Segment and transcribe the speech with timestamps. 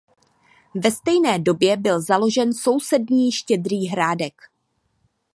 [0.75, 4.33] Ve stejné době byl založen sousední Štědrý hrádek.